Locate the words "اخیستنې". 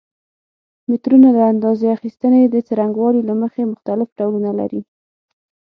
1.97-2.41